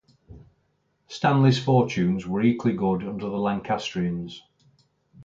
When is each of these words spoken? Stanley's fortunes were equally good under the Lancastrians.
Stanley's 1.05 1.63
fortunes 1.63 2.25
were 2.25 2.41
equally 2.41 2.73
good 2.73 3.03
under 3.03 3.29
the 3.29 3.37
Lancastrians. 3.37 4.41